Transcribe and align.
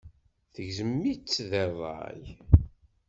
Yegzem-itt 0.63 1.37
deg 1.49 1.61
ṛṛay. 1.73 2.23